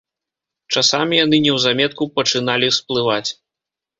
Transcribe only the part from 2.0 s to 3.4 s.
пачыналі сплываць.